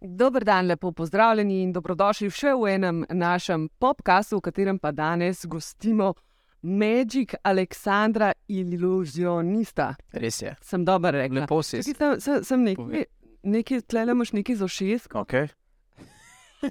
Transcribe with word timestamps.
Dober 0.00 0.44
dan, 0.44 0.66
lepo 0.66 0.92
pozdravljeni 0.92 1.62
in 1.62 1.72
dobrodošli 1.72 2.28
še 2.30 2.52
v 2.52 2.74
enem 2.74 3.04
našem 3.08 3.70
podkastu, 3.80 4.36
v 4.36 4.44
katerem 4.44 4.78
pa 4.78 4.92
danes 4.92 5.46
gostimo 5.48 6.12
Magic 6.60 7.32
Aleksandra 7.42 8.32
Iluzionista. 8.48 9.94
Res 10.12 10.42
je. 10.42 10.52
Sem 10.60 10.84
dober 10.84 11.16
rekel. 11.16 11.40
Lepo 11.40 11.62
si. 11.64 11.80
Sem, 11.82 12.20
sem, 12.20 12.44
sem 12.44 12.68
nekaj, 12.68 13.06
nekaj 13.42 13.84
tlele 13.88 14.12
imaš 14.12 14.34
nekaj 14.36 14.60
za 14.60 14.68
šest. 14.68 15.08
Okay. 15.24 15.48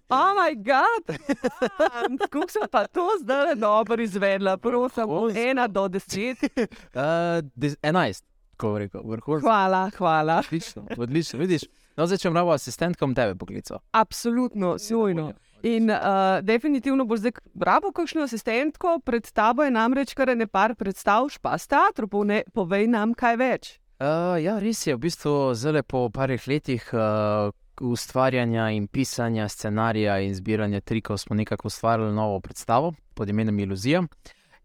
Oh, 0.10 0.34
moj 0.36 0.56
bog! 0.56 1.18
Kako 2.30 2.50
sem 2.50 2.62
pa 2.72 2.88
to 2.88 3.08
zdaj 3.22 3.56
dobro 3.56 4.04
izvedla? 4.04 4.58
Prosim, 4.58 4.96
Tako, 4.96 5.14
od 5.14 5.38
ena 5.38 5.68
do 5.68 5.88
deset. 5.88 6.44
Uh, 6.44 7.42
des, 7.56 7.76
11, 7.82 8.24
ko 8.58 8.74
bi 8.74 8.80
rekel, 8.80 9.02
vrhunsko. 9.06 9.48
Hvala, 9.48 9.90
hvala. 9.98 10.42
Odlično, 10.48 10.86
odlično. 10.98 11.40
Vidiš, 11.40 11.62
no, 11.98 12.08
zdaj 12.08 12.18
če 12.18 12.28
imamo 12.28 12.52
asistentkom 12.52 13.16
tebe 13.16 13.36
poklical. 13.36 13.80
Absolutno, 13.92 14.78
sujno. 14.80 15.32
In 15.64 15.90
uh, 15.90 15.98
definitivno 16.42 17.06
boš 17.06 17.20
zdaj 17.20 17.32
bravo 17.54 17.92
kakšno 17.92 18.26
asistentko, 18.28 19.00
pred 19.06 19.32
tabo 19.32 19.64
je 19.64 19.72
namreč 19.72 20.14
kar 20.14 20.34
ne 20.38 20.48
par 20.48 20.76
predstav, 20.76 21.30
špas 21.32 21.68
teatru, 21.72 22.10
povej 22.54 22.88
nam 22.92 23.14
kaj 23.16 23.38
več. 23.40 23.72
Uh, 24.04 24.36
ja, 24.42 24.58
res 24.60 24.82
je, 24.88 24.96
v 24.98 25.06
bistvu 25.06 25.54
zelo 25.56 25.80
po 25.88 26.10
parih 26.12 26.44
letih 26.50 26.84
uh, 26.92 27.54
ustvarjanja 27.82 28.70
in 28.70 28.88
pisanja 28.88 29.50
scenarija 29.50 30.20
in 30.20 30.36
zbiranja 30.36 30.82
trikov 30.82 31.18
smo 31.18 31.36
nekako 31.36 31.68
ustvarili 31.68 32.14
novo 32.14 32.40
predstavo 32.40 32.94
pod 33.14 33.30
imenom 33.30 33.60
Iluzija. 33.60 34.04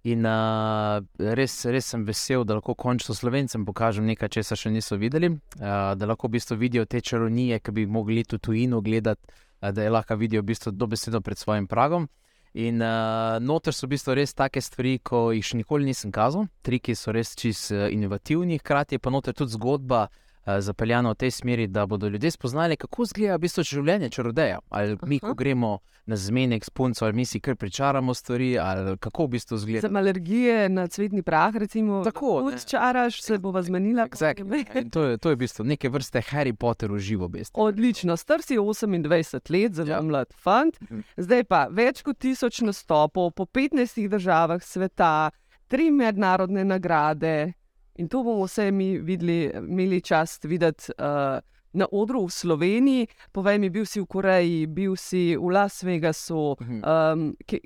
In 0.07 0.27
uh, 0.27 1.03
res, 1.19 1.65
res 1.67 1.89
sem 1.91 2.05
vesel, 2.07 2.45
da 2.47 2.55
lahko 2.55 2.77
končno 2.79 3.15
slovencem 3.15 3.65
pokažem 3.67 4.07
nekaj, 4.07 4.31
česar 4.39 4.61
še 4.61 4.71
niso 4.71 4.97
videli, 4.97 5.33
uh, 5.35 5.95
da 5.99 6.07
lahko 6.07 6.29
v 6.29 6.37
bistvu 6.37 6.57
vidijo 6.61 6.85
te 6.87 7.01
čarovnije, 7.01 7.59
ki 7.59 7.75
bi 7.75 7.87
mogli 7.87 8.23
tu 8.25 8.39
tujino 8.39 8.81
gledati, 8.81 9.27
uh, 9.61 9.73
da 9.75 9.83
je 9.83 9.91
lahko 9.91 10.17
vidijo 10.17 10.45
v 10.45 10.53
bistvu 10.53 10.73
dobesedno 10.73 11.21
pred 11.21 11.39
svojim 11.39 11.67
pragom. 11.67 12.07
In 12.55 12.81
uh, 12.81 13.37
noter 13.43 13.75
so 13.75 13.87
v 13.87 13.97
bistvu 13.97 14.15
res 14.17 14.33
take 14.39 14.63
stvari, 14.63 15.01
ko 15.03 15.29
jih 15.35 15.45
še 15.45 15.59
nikoli 15.59 15.91
nisem 15.91 16.15
kazal, 16.15 16.47
triki 16.63 16.95
so 16.95 17.13
res 17.13 17.35
čist 17.37 17.75
uh, 17.75 17.89
inovativni, 17.91 18.63
hkrati 18.63 18.97
je 18.97 19.03
pa 19.03 19.11
noter 19.11 19.35
tudi 19.35 19.59
zgodba 19.59 20.07
zapeljana 20.61 21.11
v 21.11 21.15
tej 21.15 21.31
smeri, 21.31 21.67
da 21.67 21.87
bodo 21.87 22.09
ljudje 22.09 22.31
spoznali, 22.31 22.77
kako 22.77 23.03
izgleda 23.03 23.37
v 23.37 23.39
bistvu 23.39 23.63
življenje 23.65 24.09
čarodeja. 24.11 24.59
Ali 24.69 24.97
mi, 25.07 25.19
ko 25.19 25.27
Aha. 25.27 25.35
gremo 25.35 25.79
na 26.07 26.17
zmenek 26.17 26.65
s 26.65 26.71
punco, 26.71 27.05
ali 27.05 27.13
mi 27.13 27.25
si 27.25 27.41
kar 27.41 27.57
pričaramo 27.57 28.15
stvari, 28.15 28.59
ali 28.59 28.97
kako 28.99 29.25
v 29.25 29.29
bistvu 29.29 29.57
izgleda. 29.57 29.89
Za 29.89 29.99
alergije 29.99 30.69
na 30.69 30.87
cvetni 30.89 31.23
prah, 31.23 31.57
recimo, 31.57 32.05
Tako, 32.05 32.51
ne. 32.51 32.59
čaraš, 32.59 33.23
se 33.23 33.39
bova 33.39 33.63
zmenila. 33.63 34.07
Exactly. 34.09 34.91
To 34.91 35.05
je, 35.05 35.19
to 35.19 35.29
je 35.29 35.37
v 35.37 35.39
bistvu 35.39 35.65
neke 35.65 35.89
vrste 35.89 36.23
Harry 36.33 36.53
Potter 36.53 36.93
v 36.93 36.99
živo. 36.99 37.29
v 37.29 37.39
bistvu. 37.39 37.61
Odlično, 37.63 38.17
star 38.17 38.43
si 38.43 38.57
28 38.57 39.51
let, 39.53 39.75
zelo 39.75 39.91
ja. 39.91 39.97
Ja. 39.97 40.03
mlad 40.03 40.33
fant. 40.33 40.81
Mhm. 40.81 41.01
Zdaj 41.17 41.45
pa 41.45 41.67
več 41.71 42.03
kot 42.03 42.19
tisoč 42.19 42.61
nastopov 42.61 43.31
po 43.37 43.45
15 43.45 44.09
državah 44.09 44.63
sveta, 44.63 45.31
tri 45.69 45.91
mednarodne 45.91 46.65
nagrade. 46.65 47.53
In 47.99 48.09
to 48.09 48.23
bomo 48.23 48.47
vse 48.47 48.71
mi 48.71 48.99
videli, 48.99 49.51
imeli 49.59 50.01
čast 50.01 50.45
videti 50.45 50.93
uh, 50.99 51.41
na 51.73 51.87
odru 51.93 52.27
v 52.27 52.31
Sloveniji. 52.31 53.07
Povej 53.33 53.59
mi, 53.59 53.71
bil 53.71 53.87
si 53.87 54.01
v 54.01 54.07
Koreji, 54.07 54.67
bil 54.67 54.97
si 54.97 55.35
v 55.37 55.51
Las 55.51 55.83
Vegasu. 55.83 56.57
Mhm. 56.61 56.81
Um, 56.85 57.35
kje, 57.47 57.59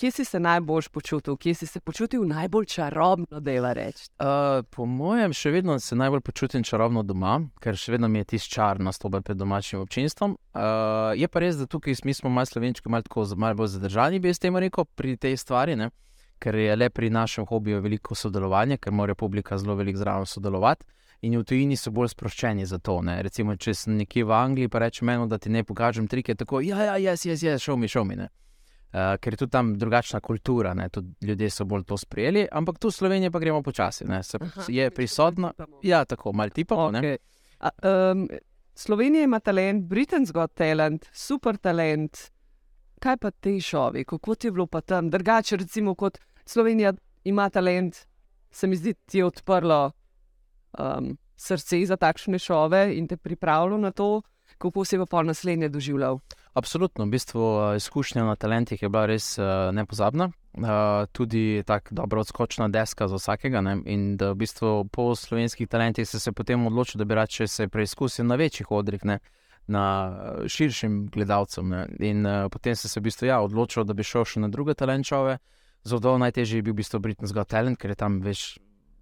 kje 0.00 0.10
si 0.10 0.24
se 0.24 0.40
najbolj 0.40 0.88
počutil, 0.92 1.36
kje 1.36 1.54
si 1.54 1.66
se 1.66 1.80
počutil 1.80 2.24
najbolj 2.24 2.66
čarobno, 2.66 3.40
da 3.40 3.50
je 3.50 3.74
reči? 3.74 4.08
Uh, 4.20 4.64
po 4.70 4.86
mojem, 4.86 5.32
še 5.32 5.50
vedno 5.50 5.78
se 5.78 5.96
najbolj 5.96 6.20
počutim 6.20 6.64
čarobno 6.64 7.02
doma, 7.02 7.40
ker 7.60 7.76
še 7.76 7.96
vedno 7.96 8.08
mi 8.08 8.22
je 8.22 8.30
tisti 8.34 8.54
čar 8.56 8.80
nastopati 8.80 9.24
pred 9.24 9.36
domačim 9.36 9.80
občinstvom. 9.80 10.36
Uh, 10.54 11.16
je 11.16 11.28
pa 11.28 11.40
res, 11.40 11.56
da 11.56 11.66
tukaj 11.66 12.00
mi 12.04 12.14
smo 12.14 12.30
malo 12.30 12.48
slovenčki, 12.48 12.88
malo, 12.88 13.04
tako, 13.08 13.26
malo 13.36 13.60
bolj 13.60 13.74
zadržani, 13.76 14.20
bi 14.20 14.32
jaz 14.32 14.40
temu 14.40 14.60
rekel, 14.60 14.88
pri 14.96 15.16
tej 15.16 15.36
stvari, 15.36 15.76
ne? 15.76 15.90
Ker 16.40 16.56
je 16.56 16.76
le 16.76 16.88
pri 16.90 17.10
našem 17.10 17.46
hobiju 17.46 17.82
veliko 17.84 18.14
sodelovanja, 18.14 18.78
ker 18.80 18.92
mora 18.92 19.14
publika 19.14 19.58
zelo 19.58 19.76
veliko 19.78 20.00
zraven 20.00 20.26
sodelovati. 20.26 20.86
In 21.22 21.36
v 21.36 21.44
tujini 21.44 21.76
so 21.76 21.92
bolj 21.92 22.14
sproščeni 22.14 22.64
za 22.66 22.78
to. 22.80 23.02
Ne? 23.04 23.18
Recimo, 23.22 23.52
če 23.56 23.74
sem 23.76 23.98
nekje 23.98 24.24
v 24.24 24.32
Angliji, 24.32 24.70
pa 24.72 24.80
rečem 24.80 25.10
meni, 25.10 25.26
da 25.28 25.36
ti 25.38 25.52
ne 25.52 25.60
pokažem 25.68 26.06
trike, 26.08 26.34
tako 26.34 26.62
ja, 26.64 26.80
ja, 26.86 26.94
jaz, 26.96 27.26
jaz, 27.28 27.42
jaz, 27.44 27.60
šel 27.60 27.76
mi, 27.76 27.88
šel 27.88 28.08
mi. 28.08 28.16
ne." 28.16 28.30
Uh, 28.90 29.14
ker 29.22 29.36
je 29.36 29.44
tudi 29.44 29.52
tam 29.54 29.74
drugačna 29.78 30.18
kultura, 30.20 30.72
ne? 30.74 30.88
tudi 30.90 31.12
ljudje 31.22 31.50
so 31.54 31.64
bolj 31.64 31.84
to 31.86 31.98
sprejeli, 32.00 32.48
ampak 32.50 32.80
tu 32.82 32.88
v 32.88 32.96
Sloveniji 32.96 33.30
pa 33.30 33.38
gremo 33.38 33.62
počasi. 33.62 34.04
ne. 34.08 34.22
Se, 34.22 34.38
Aha, 34.40 34.64
je 34.66 34.90
prisotna, 34.90 35.52
ja, 35.82 36.04
tako 36.04 36.32
malo 36.32 36.50
tipamo. 36.50 36.88
Okay. 36.90 36.98
Okay. 36.98 37.18
A, 37.60 37.70
um, 38.10 38.26
Slovenija 38.74 39.24
ima 39.24 39.38
talent, 39.40 39.84
Britain's 39.86 40.32
got 40.32 40.54
talent, 40.54 41.06
super 41.12 41.56
talent. 41.56 42.18
Kaj 42.98 43.16
pa 43.16 43.30
te 43.30 43.60
šovi, 43.60 44.04
kako 44.04 44.34
ti 44.34 44.46
je 44.46 44.52
bilo 44.52 44.66
pa 44.66 44.80
tam? 44.80 45.10
Drugače, 45.10 45.56
recimo, 45.56 45.94
kot 45.94 46.18
Slovenija 46.50 46.92
ima 47.24 47.50
talent, 47.50 47.96
se 48.50 48.66
mi 48.66 48.76
zdi, 48.76 48.94
ti 49.06 49.18
je 49.18 49.24
odprlo 49.24 49.90
um, 50.78 51.16
srce 51.36 51.78
za 51.86 51.96
takšne 51.96 52.38
šove 52.38 52.96
in 52.96 53.06
te 53.08 53.16
pripravilo 53.16 53.78
na 53.78 53.90
to, 53.90 54.22
kako 54.58 54.84
si 54.84 54.98
pa 55.10 55.22
naslednje 55.22 55.68
doživljal. 55.68 56.18
Absolutno, 56.52 57.04
v 57.04 57.10
bistvu 57.10 57.42
uh, 57.42 57.76
izkušnja 57.76 58.24
na 58.24 58.34
talentih 58.36 58.82
je 58.82 58.88
bila 58.88 59.06
res 59.06 59.38
uh, 59.38 59.70
nepozabna. 59.72 60.30
Uh, 60.52 61.06
tudi 61.12 61.62
tako 61.66 61.94
dobra 61.94 62.20
odskočna 62.20 62.68
deska 62.68 63.08
za 63.08 63.16
vsakega. 63.16 63.60
Ne? 63.60 63.76
In 63.86 64.16
da 64.16 64.32
v 64.32 64.40
bistvu 64.42 64.88
po 64.90 65.14
slovenskih 65.14 65.68
talentih 65.68 66.08
se 66.08 66.32
potem 66.32 66.66
odločil, 66.66 66.98
da 66.98 67.04
bi 67.04 67.14
rad 67.14 67.30
še 67.30 67.46
se 67.46 67.68
preizkusil 67.68 68.26
na 68.26 68.34
večjih 68.34 68.70
odrih, 68.70 69.04
ne? 69.04 69.20
na 69.70 69.86
uh, 70.10 70.50
širšim 70.50 71.06
gledalcem. 71.14 71.70
Ne? 71.70 71.86
In 72.10 72.26
uh, 72.26 72.50
potem 72.50 72.74
se 72.74 72.90
v 72.90 73.06
bistvu 73.06 73.30
ja, 73.30 73.38
odločil, 73.38 73.86
da 73.86 73.94
bi 73.94 74.02
šel 74.02 74.26
še 74.26 74.42
na 74.42 74.50
druge 74.50 74.74
talentšove. 74.74 75.38
Zelo 75.84 76.18
najtežji 76.20 76.60
je 76.60 76.62
bil 76.62 76.74
v 76.74 76.82
bistvu 76.82 77.00
Britain's 77.00 77.32
Got 77.32 77.48
Talent, 77.48 77.78
ker 77.80 77.94
je 77.94 77.96
tam 77.96 78.20
več, 78.24 78.58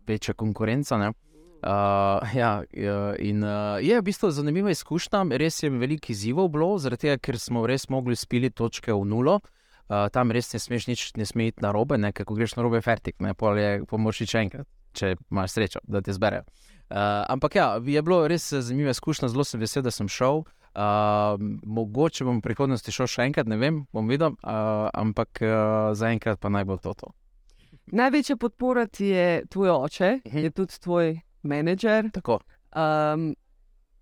večja 0.06 0.34
konkurenca. 0.38 0.98
Ne? 1.00 1.10
Uh, 1.58 2.22
ja, 2.38 2.62
ja, 2.70 2.98
in 3.18 3.42
uh, 3.42 3.82
je 3.82 3.98
v 3.98 4.04
bistvu 4.06 4.30
zanimiva 4.30 4.70
izkušnja, 4.70 5.24
res 5.42 5.58
je 5.64 5.72
veliko 5.74 6.12
izzivov 6.14 6.52
bilo, 6.54 6.68
zaradi 6.78 7.08
tega, 7.08 7.18
ker 7.18 7.38
smo 7.42 7.64
res 7.66 7.88
mogli 7.90 8.14
spili 8.14 8.50
točke 8.50 8.94
v 8.94 9.02
nulo. 9.10 9.40
Uh, 9.88 10.06
tam 10.14 10.30
res 10.30 10.52
ne 10.54 10.60
smeš 10.62 10.86
nič, 10.86 11.02
ne 11.18 11.26
sme 11.26 11.48
iti 11.50 11.64
na 11.64 11.72
robe, 11.74 11.98
ne, 11.98 12.12
ko 12.12 12.36
greš 12.36 12.54
na 12.54 12.62
robe, 12.62 12.78
fertik, 12.84 13.16
ne, 13.24 13.34
pol 13.34 13.58
je 13.58 13.70
pomoč 13.88 14.22
še 14.22 14.44
enkrat, 14.44 14.68
če 14.94 15.16
imaš 15.16 15.56
srečo, 15.56 15.82
da 15.88 16.04
te 16.04 16.14
zberejo. 16.14 16.46
Uh, 16.88 17.26
ampak 17.32 17.58
ja, 17.58 17.72
je 17.82 18.02
bilo 18.06 18.20
res 18.30 18.52
zanimiva 18.52 18.94
izkušnja, 18.94 19.32
zelo 19.32 19.42
sem 19.48 19.58
vesel, 19.58 19.82
da 19.82 19.90
sem 19.90 20.06
šel. 20.06 20.44
Uh, 20.44 20.57
mogoče 21.64 22.24
bom 22.24 22.38
v 22.38 22.42
prihodnosti 22.42 22.92
šel 22.92 23.06
še 23.06 23.22
enkrat, 23.22 23.46
ne 23.46 23.56
vem, 23.56 23.86
bom 23.92 24.08
videl, 24.08 24.34
uh, 24.34 24.50
ampak 24.92 25.40
uh, 25.40 25.48
zaenkrat 25.92 26.38
pa 26.38 26.48
naj 26.48 26.64
bo 26.64 26.76
to. 26.76 26.94
to. 26.94 27.12
Največja 27.88 28.36
podpora 28.36 28.86
ti 28.86 29.06
je 29.06 29.46
tvoj 29.46 29.70
oče, 29.70 30.20
Mhm. 30.24 30.38
je 30.38 30.50
tudi 30.50 30.74
tvoj 30.78 31.06
menedžer. 31.42 32.10
Tako. 32.12 32.40
Um, 32.70 33.34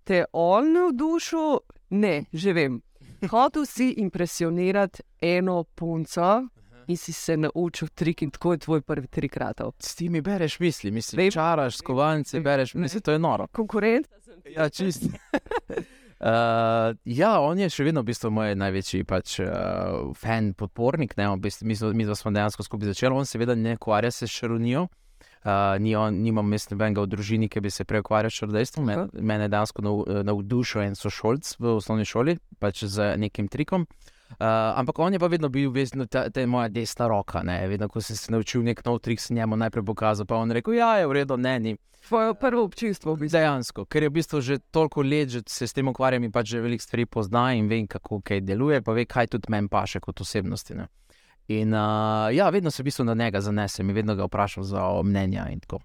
te 0.03 0.25
on 0.33 0.73
navdušil? 0.73 1.59
Ne, 1.89 2.25
že 2.33 2.53
vem. 2.53 2.81
Hotel 3.31 3.65
si 3.65 3.93
impresionirati 3.93 5.01
eno 5.19 5.63
punco 5.65 6.47
in 6.87 6.95
si 6.95 7.13
se 7.13 7.37
naučil 7.37 7.87
trik, 7.89 8.21
in 8.21 8.29
tako 8.29 8.53
je 8.53 8.57
tvoj 8.59 8.81
prvi 8.81 9.07
trikratov. 9.07 9.73
S 9.79 9.95
tem 9.95 10.11
mi 10.11 10.21
bereš 10.21 10.59
misli, 10.59 10.91
misli, 10.91 11.17
Vem. 11.17 11.31
čaraš, 11.31 11.77
skovance, 11.77 12.39
bereš 12.39 12.75
misli, 12.75 13.01
to 13.01 13.11
je 13.11 13.19
noro. 13.19 13.47
Konkurent? 13.47 14.07
Ja, 14.47 14.69
čist. 14.69 15.03
Uh, 16.17 16.95
ja, 17.05 17.35
on 17.39 17.59
je 17.61 17.69
še 17.69 17.85
vedno 17.85 18.01
v 18.01 18.09
bistvu 18.09 18.31
moj 18.33 18.55
največji 18.57 19.03
pač, 19.05 19.37
uh, 19.43 20.13
fan, 20.17 20.53
podpornik. 20.57 21.13
Ne, 21.19 21.29
v 21.35 21.43
bistvu, 21.45 21.67
mi, 21.69 21.77
mi 21.77 22.07
smo 22.09 22.33
dejansko 22.33 22.65
skupaj 22.65 22.93
začeli. 22.93 23.13
On 23.13 23.27
seveda 23.27 23.55
ne 23.55 23.75
ukvarja 23.77 24.11
se 24.11 24.25
s 24.25 24.33
šarunijo. 24.33 24.87
Uh, 25.47 25.77
ni 25.79 25.93
on, 25.95 26.17
nimam 26.25 26.49
jaz 26.51 26.67
nobenega 26.73 27.05
v 27.05 27.11
družini, 27.13 27.47
ki 27.47 27.61
bi 27.63 27.71
se 27.71 27.85
prej 27.85 28.01
ukvarjal 28.01 28.33
s. 28.33 28.81
Men, 28.81 29.07
mene 29.13 29.45
je 29.45 29.53
dejansko 29.53 29.85
nav- 29.85 30.05
navdušil 30.27 30.87
en 30.87 30.97
sošolc 30.97 31.53
v 31.59 31.77
osnovni 31.77 32.05
šoli, 32.05 32.39
pač 32.59 32.83
z 32.83 33.13
nekim 33.21 33.47
trikom. 33.47 33.85
Uh, 33.85 34.16
ampak 34.39 34.99
on 34.99 35.13
je 35.13 35.19
pa 35.19 35.27
vedno 35.27 35.49
bil 35.49 35.71
vedno 35.71 36.05
ta, 36.05 36.29
ta 36.29 36.45
moja 36.47 36.67
desna 36.67 37.07
roka. 37.07 37.43
Ne? 37.43 37.67
Vedno, 37.67 37.89
ko 37.89 38.01
sem 38.01 38.15
se 38.15 38.31
naučil 38.31 38.63
nek 38.63 38.85
nov 38.85 38.99
trik, 38.99 39.21
sem 39.21 39.37
njemu 39.37 39.57
najprej 39.57 39.85
pokazal, 39.85 40.25
pa 40.25 40.35
on 40.35 40.51
rekel: 40.51 40.73
Ja, 40.73 40.97
je 40.97 41.07
v 41.07 41.21
redu, 41.21 41.37
ne, 41.37 41.59
ni. 41.59 41.77
Tvoje 42.07 42.35
prvo 42.39 42.63
občinstvo 42.63 43.15
v 43.15 43.25
bistvu. 43.25 43.39
Dejansko, 43.39 43.85
ker 43.85 44.05
je 44.05 44.09
v 44.09 44.15
bistvu 44.15 44.41
že 44.41 44.59
toliko 44.71 45.01
let, 45.01 45.29
že 45.29 45.41
se 45.47 45.67
s 45.67 45.73
tem 45.73 45.87
ukvarjam 45.87 46.23
in 46.23 46.31
pač 46.31 46.53
že 46.53 46.61
veliko 46.61 46.83
stvari 46.83 47.05
pozna 47.05 47.51
in 47.53 47.67
vem, 47.67 47.87
kako 47.87 48.21
kaj 48.23 48.41
deluje, 48.41 48.79
pa 48.81 48.93
ve, 48.95 49.03
kaj 49.05 49.27
tudi 49.27 49.51
meni 49.51 49.67
paše 49.67 49.99
kot 49.99 50.21
osebnosti. 50.21 50.77
Ne. 50.77 50.87
In 51.47 51.73
uh, 51.73 52.27
ja, 52.31 52.49
vedno 52.49 52.71
se 52.71 52.83
v 52.83 52.87
bistvu 52.91 53.05
na 53.07 53.13
njega 53.13 53.41
zanesem 53.41 53.89
in 53.89 53.95
vedno 53.95 54.15
ga 54.15 54.27
vprašam 54.27 54.63
za 54.63 54.83
mnenja 55.03 55.49
in 55.51 55.59
tako. 55.59 55.81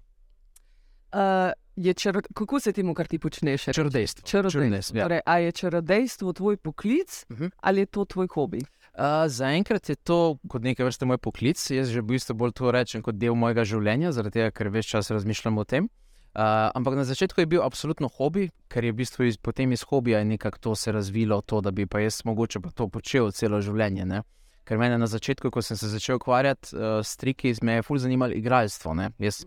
Uh, 1.13 1.51
je 1.75 1.93
čaro, 1.93 2.21
kako 2.33 2.59
se 2.59 2.73
temu, 2.73 2.93
kar 2.93 3.07
ti 3.07 3.19
počneš? 3.19 3.63
Čarodejstvo. 3.73 4.23
Čarodejstvo. 4.27 4.27
Čarodejstvo, 4.27 4.97
ja. 4.97 5.03
Torej, 5.05 5.21
a 5.25 5.37
je 5.37 5.51
čarodejstvo 5.51 6.33
tvoj 6.33 6.57
poklic 6.57 7.25
Mhm. 7.29 7.45
ali 7.61 7.79
je 7.81 7.85
to 7.85 8.05
tvoj 8.05 8.27
hobi? 8.33 8.59
Uh, 8.93 9.25
Zaenkrat 9.27 9.89
je 9.89 9.95
to 9.95 10.37
kot 10.47 10.61
neke 10.61 10.83
vrste 10.85 11.05
moj 11.05 11.17
poklic. 11.17 11.57
Jaz 11.71 11.89
že 11.89 12.01
v 12.01 12.13
bistvu 12.13 12.35
bolj 12.37 12.51
to 12.53 12.71
rečem 12.71 13.01
kot 13.01 13.15
del 13.17 13.33
mojega 13.35 13.65
življenja, 13.65 14.11
zaradi 14.13 14.37
tega, 14.37 14.51
ker 14.51 14.69
več 14.69 14.85
časa 14.93 15.13
razmišljam 15.17 15.57
o 15.57 15.63
tem. 15.65 15.89
Uh, 16.33 16.69
ampak 16.73 16.93
na 16.95 17.03
začetku 17.03 17.41
je 17.41 17.45
bil 17.45 17.61
absolutno 17.61 18.07
hobi, 18.09 18.49
ker 18.69 18.85
je 18.85 18.91
v 18.91 18.95
bistvu 18.95 19.25
iz, 19.25 19.37
potem 19.37 19.71
iz 19.71 19.81
hobija 19.85 20.23
nekako 20.23 20.57
to 20.59 20.75
se 20.75 20.91
razvilo, 20.91 21.41
to, 21.41 21.61
da 21.61 21.71
bi 21.71 21.85
pa 21.85 21.99
jaz 21.99 22.21
mogoče 22.25 22.59
pa 22.61 22.69
to 22.69 22.87
počel 22.87 23.31
celo 23.31 23.61
življenje. 23.61 24.05
Ne? 24.05 24.21
Ker 24.65 24.77
mene 24.77 24.97
na 24.97 25.05
začetku, 25.07 25.49
ko 25.51 25.61
sem 25.61 25.77
se 25.77 25.89
začel 25.89 26.15
ukvarjati 26.21 26.75
uh, 26.75 27.01
s 27.05 27.17
triki, 27.17 27.53
me 27.61 27.73
je 27.73 27.81
ful 27.81 27.97
zanimalo 27.97 28.33
igralstvo. 28.33 28.93
Ne? 28.93 29.09
Jaz 29.19 29.45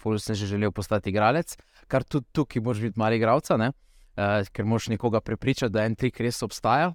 ful 0.00 0.18
sem 0.18 0.34
že 0.34 0.46
želel 0.46 0.72
postati 0.72 1.10
igralec, 1.10 1.56
kar 1.88 2.04
tudi 2.04 2.26
tukaj 2.32 2.62
moraš 2.62 2.80
biti 2.80 2.98
mali 2.98 3.16
igralca, 3.16 3.56
uh, 3.56 4.46
ker 4.52 4.64
moraš 4.64 4.88
nekoga 4.88 5.20
prepričati, 5.20 5.72
da 5.72 5.84
en 5.84 5.94
trik 5.94 6.20
res 6.20 6.42
obstaja. 6.42 6.94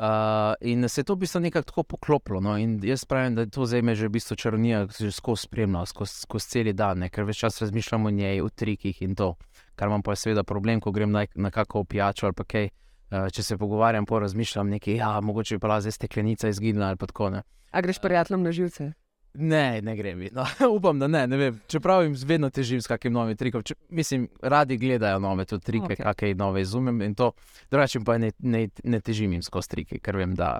Uh, 0.00 0.54
in 0.60 0.88
se 0.88 1.00
je 1.00 1.04
to 1.04 1.14
v 1.14 1.18
bistvu 1.18 1.40
nekako 1.40 1.66
tako 1.66 1.82
poklopilo. 1.82 2.40
No? 2.40 2.54
Jaz 2.56 3.04
pravim, 3.04 3.34
da 3.34 3.44
to 3.46 3.66
zdaj 3.66 3.82
me 3.82 3.94
že 3.94 4.08
v 4.08 4.14
bistvu 4.16 4.36
črnija, 4.36 4.86
že 4.86 5.10
skozi 5.12 5.44
spremlja, 5.44 5.82
skozi, 5.86 6.22
skozi 6.24 6.48
cel 6.48 6.72
dan, 6.72 7.04
ne? 7.04 7.10
ker 7.10 7.26
več 7.28 7.42
čas 7.42 7.60
razmišljamo 7.60 8.08
o 8.08 8.10
njej, 8.10 8.40
o 8.40 8.48
trikih 8.48 9.02
in 9.02 9.14
to. 9.14 9.34
Kar 9.76 9.88
imam 9.88 10.02
pa 10.02 10.16
seveda 10.16 10.44
problem, 10.44 10.80
ko 10.80 10.92
grem 10.92 11.12
na, 11.12 11.26
na 11.34 11.50
kakšno 11.50 11.84
pijačo 11.84 12.26
ali 12.26 12.34
pa 12.38 12.44
kaj. 12.44 12.70
Uh, 13.10 13.26
če 13.34 13.42
se 13.42 13.58
pogovarjam, 13.58 14.06
pa 14.06 14.22
razmišljam 14.22 14.70
nekaj, 14.70 14.94
ja, 15.02 15.20
mogoče 15.20 15.58
bi 15.58 15.66
pa 15.66 15.80
zdaj 15.82 15.98
steklenica 15.98 16.48
izginila 16.48 16.94
ali 16.94 16.96
pa 16.96 17.10
tako. 17.10 17.30
Ne? 17.34 17.42
A 17.70 17.82
greš 17.82 17.98
prijateljem 17.98 18.42
na 18.46 18.52
živce? 18.52 18.92
Ne, 19.34 19.82
ne 19.82 19.96
grem. 19.96 20.28
No, 20.32 20.44
upam, 20.76 20.98
da 20.98 21.06
ne. 21.08 21.26
ne 21.26 21.52
Čeprav 21.66 22.02
jim 22.02 22.14
vedno 22.26 22.50
težim 22.50 22.82
s 22.82 22.86
kakim 22.86 23.12
novim 23.12 23.36
trikom. 23.36 23.62
Če, 23.62 23.74
mislim, 23.88 24.28
radi 24.42 24.76
gledajo 24.76 25.18
nove 25.22 25.44
trike, 25.44 25.94
okay. 25.94 26.02
kakšne 26.02 26.34
nove 26.34 26.62
izumem 26.62 27.02
in 27.06 27.14
to. 27.14 27.30
Drugače 27.70 28.00
pa 28.06 28.18
ne, 28.18 28.32
ne, 28.38 28.68
ne 28.84 29.00
težim 29.00 29.32
jim 29.32 29.42
skozi 29.42 29.70
trike, 29.76 30.00
ker 30.02 30.18
vem, 30.18 30.34
da 30.34 30.56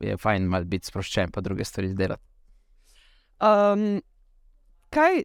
je 0.00 0.16
fajn 0.16 0.48
malo 0.48 0.64
biti 0.64 0.88
sproščen, 0.88 1.34
pa 1.34 1.44
druge 1.44 1.64
stvari 1.64 1.92
izdelati. 1.92 2.22
Um, 3.44 4.00
kaj, 4.94 5.22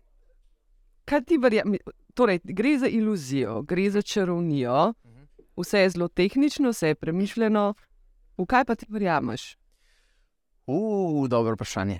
kaj 1.08 1.24
ti 1.24 1.40
verjameš? 1.40 1.86
Torej, 2.20 2.42
gre 2.44 2.76
za 2.82 2.88
iluzijo, 2.92 3.62
gre 3.64 3.88
za 3.94 4.02
čarovnijo, 4.02 4.90
mhm. 5.06 5.24
vse 5.62 5.86
je 5.86 5.96
zelo 5.96 6.08
tehnično, 6.08 6.76
vse 6.76 6.92
je 6.92 7.00
premišljeno. 7.00 7.74
V 8.40 8.46
kaj 8.48 8.66
pa 8.66 8.76
ti 8.76 8.88
verjameš? 8.90 9.54
Uf, 10.68 11.28
dobro 11.30 11.56
vprašanje. 11.56 12.00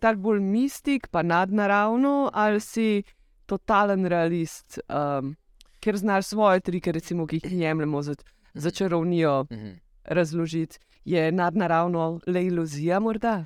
Ta 0.00 0.14
bolj 0.14 0.40
mistik, 0.40 1.08
pa 1.10 1.22
nadnaravno, 1.22 2.30
ali 2.34 2.60
si 2.60 3.02
totalen 3.46 4.06
realist, 4.06 4.78
um, 4.88 5.36
ker 5.80 5.96
znaš 5.96 6.26
svoje 6.26 6.60
trike, 6.60 6.92
recimo, 6.92 7.26
ki 7.26 7.40
jih 7.42 7.52
jemljemo 7.60 8.02
za, 8.02 8.14
za 8.54 8.70
čarovnijo, 8.70 9.46
mhm. 9.52 9.70
razložiti. 10.04 10.78
Je 11.04 11.32
nadnaravno 11.32 12.20
le 12.26 12.44
iluzija, 12.46 13.00
morda? 13.00 13.44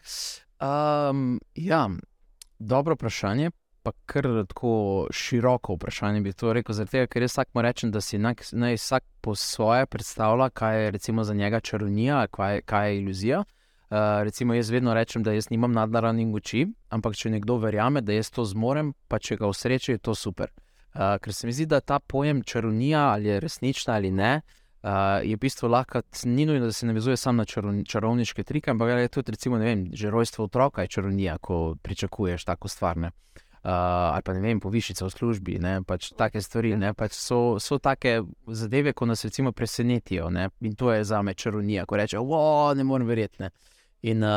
Um, 0.60 1.40
ja, 1.54 1.88
dobro 2.58 2.94
vprašanje. 2.94 3.50
Pa 3.82 3.90
kar 4.06 4.26
tako 4.48 5.06
široko 5.10 5.74
vprašanje 5.74 6.20
bi 6.20 6.32
to 6.32 6.52
rekel, 6.52 6.74
zato 6.74 7.06
ker 7.10 7.22
jaz 7.22 7.32
vsakmo 7.32 7.62
rečem, 7.62 7.90
da 7.90 8.00
si 8.00 8.18
naj, 8.18 8.34
naj 8.52 8.76
vsak 8.78 9.04
po 9.20 9.34
svoje 9.34 9.86
predstavlja, 9.86 10.50
kaj 10.50 10.84
je 10.84 10.90
recimo 10.90 11.24
za 11.24 11.34
njega 11.34 11.60
čarovnija, 11.60 12.26
kaj, 12.26 12.60
kaj 12.60 12.90
je 12.90 13.00
iluzija. 13.00 13.38
Uh, 13.40 13.61
Eh, 13.92 14.24
recimo, 14.24 14.54
jaz 14.54 14.70
vedno 14.70 14.94
rečem, 14.94 15.22
da 15.22 15.32
jaz 15.32 15.50
nimam 15.50 15.72
nadnaravnih 15.72 16.26
moči, 16.26 16.62
ampak 16.88 17.12
če 17.12 17.28
nekdo 17.34 17.58
verjame, 17.60 18.00
da 18.00 18.14
jaz 18.16 18.30
to 18.32 18.44
zmorem, 18.48 18.94
pa 19.08 19.18
če 19.20 19.36
ga 19.36 19.50
usreče, 19.52 19.92
je 19.92 20.00
to 20.00 20.14
super. 20.16 20.48
Uh, 20.92 21.18
ker 21.24 21.32
se 21.32 21.46
mi 21.46 21.52
zdi, 21.52 21.66
da 21.68 21.80
ta 21.80 21.98
pojem 21.98 22.42
čarovnija 22.44 23.00
ali 23.14 23.28
je 23.28 23.40
resnična 23.40 23.94
ali 23.94 24.10
ne, 24.12 24.30
uh, 24.84 25.20
je 25.24 25.36
v 25.36 25.40
bistvu 25.40 25.68
lahko 25.72 26.02
ni 26.24 26.44
nujno, 26.44 26.66
da 26.68 26.72
se 26.72 26.86
navezuje 26.86 27.16
samo 27.16 27.44
na 27.44 27.84
čarovniške 27.84 28.44
trike, 28.44 28.70
ampak 28.70 28.90
je 28.98 29.08
tudi, 29.08 29.32
recimo, 29.32 29.56
vem, 29.56 29.86
že 29.92 30.10
rojstvo 30.10 30.44
otroka 30.44 30.82
je 30.82 30.88
čarovnija, 30.88 31.36
ko 31.38 31.76
pričakuješ 31.82 32.44
tako 32.44 32.68
stvar. 32.68 32.96
Ne? 32.96 33.10
Uh, 33.64 33.72
ali 34.12 34.22
pa 34.22 34.32
ne 34.32 34.40
vem, 34.40 34.60
povišice 34.60 35.04
v 35.04 35.10
službi, 35.10 35.58
ne, 35.60 35.74
pač 35.84 36.12
take 36.16 36.40
stvari. 36.40 36.76
Ne, 36.76 36.94
pač 36.94 37.12
so, 37.16 37.58
so 37.60 37.78
take 37.78 38.22
zadeve, 38.48 38.92
ko 38.92 39.06
nas 39.06 39.24
recimo 39.24 39.52
presenetijo. 39.52 40.30
Ne, 40.30 40.48
in 40.60 40.74
to 40.76 40.92
je 40.92 41.04
za 41.04 41.22
me 41.22 41.34
čarovnija, 41.34 41.84
ko 41.86 42.00
rečejo, 42.00 42.24
ne 42.76 42.84
morem 42.84 43.08
verjeti. 43.08 43.52
In 44.02 44.22
uh, 44.22 44.30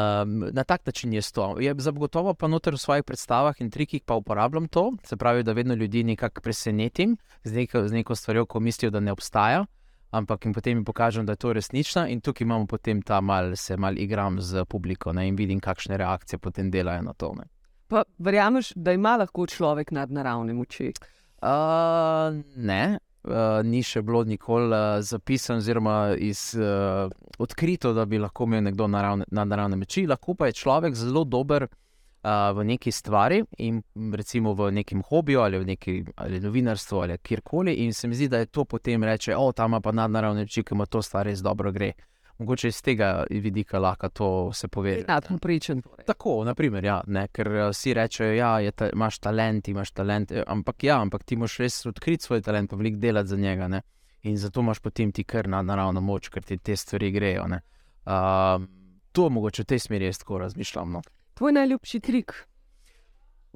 na 0.54 0.64
tak 0.64 0.86
način 0.86 1.14
je 1.14 1.22
to. 1.34 1.56
Je 1.60 1.74
zagotovo 1.78 2.34
pa 2.34 2.48
noter 2.48 2.74
v 2.74 2.78
svojih 2.78 3.04
predstavah 3.04 3.56
in 3.60 3.72
trikih 3.72 4.04
pa 4.06 4.14
uporabljam 4.14 4.68
to, 4.68 4.92
se 5.04 5.18
pravi, 5.18 5.44
da 5.44 5.54
vedno 5.54 5.74
ljudi 5.74 6.04
nekako 6.04 6.42
presenetim 6.42 7.18
z 7.44 7.54
neko, 7.54 7.88
z 7.88 7.94
neko 7.94 8.16
stvarjo, 8.16 8.46
ko 8.46 8.60
mislijo, 8.60 8.92
da 8.92 9.00
ne 9.00 9.12
obstaja, 9.12 9.66
ampak 10.12 10.46
jim 10.46 10.54
potem 10.54 10.86
pokažem, 10.86 11.26
da 11.26 11.34
je 11.34 11.42
to 11.42 11.54
resnična 11.54 12.08
in 12.08 12.22
tukaj 12.22 12.46
imamo 12.46 12.68
potem 12.68 13.02
ta 13.02 13.22
mal, 13.22 13.56
se 13.56 13.78
mal 13.78 13.98
igram 13.98 14.42
z 14.42 14.66
publiko 14.66 15.14
ne, 15.14 15.28
in 15.28 15.36
vidim, 15.36 15.60
kakšne 15.60 15.98
reakcije 15.98 16.40
potem 16.40 16.72
delajo 16.72 17.02
na 17.02 17.14
to. 17.14 17.34
Ne. 17.34 17.50
Pa 17.88 18.04
verjameš, 18.18 18.72
da 18.76 18.94
ima 18.94 19.18
lahko 19.18 19.48
človek 19.48 19.92
nadnaravne 19.92 20.54
moči? 20.54 20.94
Uh, 21.42 22.38
ne, 22.56 23.00
uh, 23.28 23.62
ni 23.64 23.84
še 23.84 24.02
bilo 24.02 24.24
nikoli 24.24 24.70
uh, 24.72 25.02
zapisano, 25.02 25.60
oziroma 25.60 26.16
iz, 26.18 26.54
uh, 26.58 27.10
odkrito, 27.38 27.94
da 27.94 28.06
bi 28.06 28.20
lahko 28.22 28.48
imel 28.48 28.64
nekdo 28.70 28.88
naravne, 28.88 29.26
nadnaravne 29.32 29.80
moči. 29.82 30.06
Lahko 30.08 30.36
pa 30.36 30.50
je 30.50 30.58
človek 30.62 30.96
zelo 30.96 31.24
dober 31.24 31.68
uh, 31.68 32.52
v 32.56 32.66
neki 32.72 32.92
stvari, 32.92 33.44
in 33.58 33.82
recimo 34.14 34.54
v 34.54 34.72
nekem 34.72 35.04
hobiju 35.04 35.42
ali 35.42 35.60
v 35.60 35.70
neki 35.74 35.96
ali 36.16 36.40
novinarstvu 36.40 37.02
ali 37.02 37.18
kjerkoli. 37.18 37.74
In 37.86 37.94
se 37.94 38.08
mi 38.08 38.16
zdi, 38.16 38.28
da 38.28 38.44
je 38.44 38.46
to 38.46 38.66
potem 38.66 39.04
reče, 39.04 39.36
o, 39.36 39.52
tam 39.52 39.82
pa 39.82 39.92
nadnaravne 39.92 40.46
moči, 40.46 40.64
ki 40.64 40.76
ima 40.76 40.86
to 40.86 41.02
stvar 41.02 41.26
res 41.26 41.42
dobro 41.42 41.72
gre. 41.72 41.94
Mogoče 42.38 42.68
iz 42.68 42.82
tega 42.82 43.24
vidika 43.30 43.80
lahko 43.80 44.10
to 44.10 44.54
se 44.54 44.68
pove. 44.68 45.04
Tako 45.06 45.38
pričem. 45.38 45.82
Torej. 45.82 46.06
Tako, 46.06 46.44
naprimer, 46.44 46.86
ja, 46.86 47.02
ne, 47.08 47.28
ker 47.32 47.48
eh, 47.48 47.70
vsi 47.72 47.94
rečejo, 47.94 48.34
da 48.36 48.60
ja, 48.60 48.72
ta, 48.72 48.90
imaš 48.94 49.20
talent, 49.20 49.68
imaš 49.68 49.92
talent. 49.92 50.32
Eh, 50.32 50.44
ampak 50.48 50.84
ja, 50.84 51.00
ampak 51.02 51.24
ti 51.24 51.36
moraš 51.36 51.58
res 51.64 51.86
odkriti 51.86 52.24
svoj 52.24 52.42
talent, 52.42 52.70
pa 52.70 52.76
veliko 52.76 53.00
delati 53.00 53.32
za 53.32 53.38
njega. 53.38 53.68
Ne. 53.68 53.82
In 54.24 54.38
zato 54.38 54.60
imaš 54.60 54.80
potem 54.80 55.12
ti 55.12 55.24
kar 55.24 55.48
na 55.48 55.62
naravno 55.62 56.02
moč, 56.02 56.30
ker 56.30 56.44
ti 56.44 56.58
te 56.58 56.76
stvari 56.76 57.12
grejo. 57.12 57.46
Uh, 57.46 58.66
to 59.12 59.30
mogoče 59.30 59.64
v 59.64 59.66
tej 59.66 59.80
smeri 59.80 60.06
jaz 60.06 60.20
tako 60.20 60.38
razmišljam. 60.42 60.92
No. 60.92 61.02
Tvoj 61.34 61.52
najljubši 61.52 62.00
trik? 62.00 62.34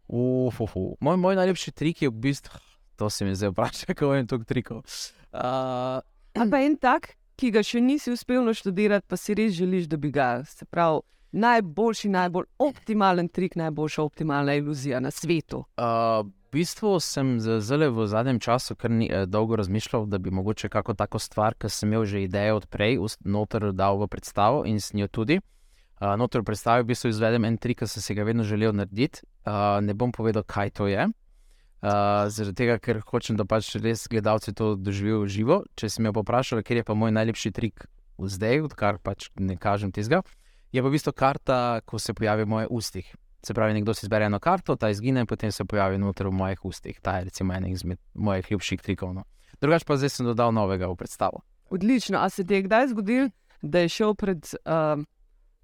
Uf, 0.07 0.61
uf, 0.61 0.75
uf. 0.75 0.97
Moj, 1.01 1.17
moj 1.17 1.35
najljubši 1.35 1.71
trik 1.71 2.01
je 2.01 2.09
v 2.09 2.21
bistvu, 2.21 2.59
to 2.95 3.09
se 3.09 3.25
mi 3.25 3.35
zdaj 3.35 3.49
vpraša, 3.49 3.85
kako 3.91 4.13
je 4.13 4.27
to 4.27 4.37
trikov. 4.37 4.77
Uh, 5.33 5.99
Ampak 6.39 6.61
en 6.63 6.77
tak, 6.77 7.15
ki 7.39 7.53
ga 7.55 7.63
še 7.63 7.79
nisi 7.81 8.11
uspel 8.11 8.43
naštudirati, 8.43 9.07
pa 9.07 9.17
si 9.17 9.35
res 9.37 9.53
želiš, 9.55 9.87
da 9.87 9.97
bi 9.97 10.11
ga. 10.11 10.41
Se 10.47 10.65
pravi, 10.65 10.99
najboljši, 11.31 12.09
najbolj 12.09 12.45
optimalen 12.59 13.29
trik, 13.29 13.55
najboljša 13.55 14.03
optimalna 14.03 14.57
iluzija 14.59 14.99
na 14.99 15.11
svetu. 15.11 15.63
Uh, 15.77 16.25
v 16.49 16.57
bistvu 16.57 16.97
sem 16.99 17.37
zelo 17.39 17.91
v 17.93 18.07
zadnjem 18.09 18.39
času 18.41 18.75
kar 18.75 18.91
ni, 18.91 19.07
eh, 19.11 19.25
dolgo 19.25 19.55
razmišljal, 19.55 20.05
da 20.05 20.17
bi 20.17 20.31
mogoče 20.31 20.69
kako 20.69 20.93
tako 20.93 21.19
stvar, 21.19 21.55
ki 21.55 21.69
sem 21.69 21.93
imel 21.93 22.05
že 22.05 22.23
idejo 22.23 22.57
odprej, 22.57 22.97
noter 23.23 23.71
dal 23.71 24.01
v 24.01 24.07
predstavo 24.07 24.65
in 24.65 24.81
s 24.81 24.93
njo 24.93 25.07
tudi. 25.07 25.39
Uh, 26.01 26.15
noter 26.17 26.41
v 26.41 26.47
predstavi 26.47 26.83
v 26.83 26.91
bistvu 26.91 27.09
izvedem 27.09 27.45
en 27.45 27.57
trik, 27.57 27.79
ki 27.79 27.87
sem 27.87 28.01
si 28.01 28.15
ga 28.15 28.23
vedno 28.23 28.43
želel 28.43 28.73
narediti. 28.73 29.21
Uh, 29.45 29.79
ne 29.83 29.93
bom 29.93 30.11
povedal, 30.11 30.43
kaj 30.43 30.71
to 30.71 30.87
je. 30.87 31.07
Uh, 31.79 32.27
zaradi 32.27 32.57
tega, 32.59 32.75
ker 32.83 32.99
hočem, 33.07 33.37
da 33.39 33.45
pač 33.47 33.71
res 33.79 34.03
gledalci 34.11 34.51
to 34.51 34.73
doživijo 34.75 35.23
živo. 35.31 35.61
Če 35.79 35.87
si 35.87 36.03
me 36.03 36.11
vprašali, 36.11 36.63
ker 36.67 36.81
je 36.81 36.83
pa 36.83 36.95
moj 36.97 37.13
najlepši 37.15 37.51
trik 37.55 37.87
zdaj, 38.19 38.65
odkar 38.67 38.99
pač 38.99 39.29
ne 39.39 39.55
kažem 39.55 39.93
tizga, 39.95 40.19
je 40.75 40.83
pa 40.83 40.89
v 40.89 40.95
bistvu 40.97 41.13
karta, 41.15 41.79
ko 41.87 41.99
se 41.99 42.13
pojavi 42.13 42.43
v 42.43 42.51
mojih 42.51 42.71
ustih. 42.71 43.07
Se 43.39 43.55
pravi, 43.55 43.77
nekdo 43.77 43.95
si 43.95 44.03
izbere 44.03 44.27
eno 44.27 44.41
karto, 44.43 44.75
ta 44.75 44.89
izgine 44.91 45.23
in 45.23 45.27
potem 45.27 45.51
se 45.55 45.63
pojavi 45.63 45.97
noter 45.97 46.27
v 46.27 46.35
mojih 46.35 46.65
ustih. 46.67 46.99
Ta 46.99 47.17
je 47.17 47.29
recimo 47.29 47.55
en 47.55 47.69
izmed 47.71 47.99
mojih 48.13 48.51
ljubših 48.51 48.81
trikov. 48.83 49.13
No. 49.15 49.23
Drugač 49.63 49.87
pa 49.87 49.95
zdaj 49.95 50.11
sem 50.11 50.27
dodal 50.27 50.51
novega 50.51 50.91
v 50.91 50.99
predstavo. 50.99 51.39
Odlično. 51.71 52.19
A 52.19 52.27
se 52.29 52.43
ti 52.43 52.59
je 52.59 52.65
kdaj 52.67 52.91
zgodil, 52.91 53.31
da 53.61 53.85
je 53.85 53.95
šel 53.95 54.19
pred. 54.19 54.43
Uh 54.67 55.07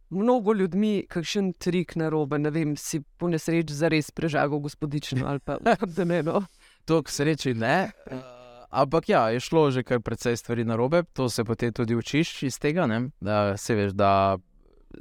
mnogo 0.09 0.53
ljudmi, 0.53 1.05
kakšen 1.09 1.53
trik 1.53 1.95
na 1.95 2.09
robe, 2.09 2.39
ne 2.39 2.51
vem, 2.51 2.75
si 2.77 3.01
po 3.17 3.29
nesreči 3.29 3.73
za 3.73 3.89
res 3.91 4.11
prežagal 4.11 4.59
gospodično 4.59 5.27
ali 5.27 5.39
pa 5.39 5.57
da 5.97 6.05
ne. 6.05 6.23
No. 6.23 6.43
To, 6.85 7.01
k 7.03 7.09
sreči 7.09 7.53
ne. 7.53 7.91
Uh, 8.11 8.19
ampak 8.69 9.09
ja, 9.09 9.29
je 9.29 9.39
šlo 9.39 9.71
že 9.71 9.83
kar 9.83 10.01
precej 10.01 10.37
stvari 10.37 10.65
na 10.65 10.75
robe, 10.75 11.03
to 11.13 11.29
se 11.29 11.43
potem 11.43 11.73
tudi 11.73 11.95
učiš 11.95 12.43
iz 12.43 12.59
tega. 12.59 12.87
Da, 13.19 13.57
se 13.57 13.75
veš, 13.75 13.91
da 13.91 14.37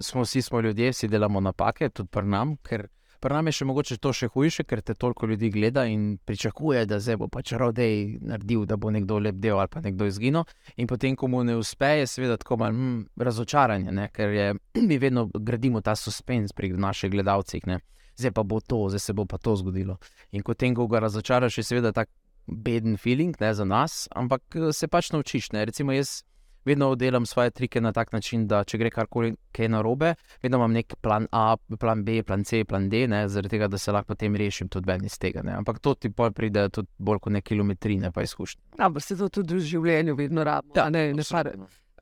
smo 0.01 0.23
vsi 0.23 0.43
smo 0.43 0.61
ljudje, 0.61 0.91
vsi 0.91 1.09
delamo 1.09 1.41
napake, 1.41 1.89
tudi 1.89 2.09
pri 2.09 2.27
nam, 2.27 2.57
ker 2.57 2.89
Pri 3.25 3.33
nami 3.33 3.49
je 3.49 3.57
še 3.57 3.65
mogoče 3.65 3.97
to 4.05 4.11
še 4.13 4.27
hujše, 4.29 4.67
ker 4.69 4.83
te 4.85 4.93
toliko 5.01 5.25
ljudi 5.25 5.49
gleda 5.49 5.87
in 5.89 6.19
pričakuje, 6.29 6.83
da 6.85 6.99
zdaj 7.01 7.17
bo 7.23 7.29
pač 7.33 7.55
rodej 7.57 8.19
naredil, 8.21 8.67
da 8.69 8.77
bo 8.77 8.91
nekdo 8.93 9.17
lep 9.17 9.39
del 9.41 9.57
ali 9.63 9.71
pa 9.73 9.81
nekdo 9.81 10.05
izginil. 10.11 10.45
In 10.77 10.91
potem, 10.91 11.17
ko 11.17 11.31
mu 11.33 11.41
ne 11.41 11.55
uspe, 11.57 11.89
je 12.03 12.11
seveda 12.11 12.37
tako 12.43 12.59
malo 12.61 12.77
hm, 12.77 12.99
razočaranje, 13.17 13.95
ne? 13.97 14.11
ker 14.13 14.35
je, 14.37 14.51
mi 14.91 14.99
vedno 15.01 15.25
gradimo 15.33 15.81
ta 15.81 15.97
suspens 15.97 16.53
pri 16.53 16.75
naših 16.77 17.15
gledalcih. 17.17 17.65
Ne? 17.65 17.81
Zdaj 18.21 18.35
pa 18.37 18.45
bo 18.45 18.61
to, 18.61 18.83
zdaj 18.93 19.07
se 19.07 19.17
bo 19.17 19.25
pa 19.25 19.41
to 19.41 19.57
zgodilo. 19.57 19.97
In 20.37 20.45
ko 20.45 20.53
tem, 20.53 20.77
ko 20.77 20.85
ga 20.93 21.01
razočaraš, 21.07 21.63
je 21.63 21.65
seveda 21.65 21.97
tak 21.97 22.13
beden 22.45 23.01
feeling 23.01 23.41
ne, 23.41 23.55
za 23.57 23.65
nas, 23.65 24.05
ampak 24.13 24.61
se 24.77 24.85
pač 24.93 25.15
naučiš. 25.17 25.55
Ne? 25.57 25.65
Recimo 25.65 25.97
jaz 25.97 26.27
vedno 26.65 26.95
delam 26.95 27.27
svoje 27.27 27.51
trike 27.51 27.81
na 27.81 27.93
tak 27.93 28.13
način, 28.13 28.47
da 28.49 28.65
če 28.65 28.79
gre 28.79 28.91
karkoli 28.91 29.35
kaj 29.53 29.69
narobe, 29.69 30.15
vedno 30.43 30.59
imam 30.59 30.73
nek 30.73 30.95
plan 31.01 31.29
A, 31.33 31.57
plan 31.81 32.05
B, 32.05 32.23
plan 32.23 32.45
C, 32.45 32.65
plan 32.65 32.89
D, 32.91 33.07
ne, 33.09 33.25
zaradi 33.29 33.57
tega, 33.57 33.69
da 33.69 33.79
se 33.79 33.93
lahko 33.93 34.15
potem 34.15 34.37
rešim 34.37 34.69
tudi 34.69 34.91
ven 34.91 35.05
iz 35.05 35.19
tega. 35.19 35.43
Ne. 35.43 35.57
Ampak 35.59 35.79
to 35.79 35.95
ti 35.95 36.11
pol 36.11 36.33
pride 36.33 36.69
tudi 36.75 36.89
bolj 36.99 37.23
kot 37.25 37.33
nekaj 37.33 37.55
kilometrine, 37.55 38.13
pa 38.13 38.23
izkušnje. 38.23 38.63
Ampak 38.79 39.03
se 39.03 39.17
to 39.17 39.29
tudi 39.29 39.59
v 39.59 39.65
življenju 39.65 40.17
vedno 40.17 40.45
rabi. 40.45 40.73
Ja, 40.77 40.89
ne, 40.91 41.13
ne 41.15 41.27
pare. 41.31 41.55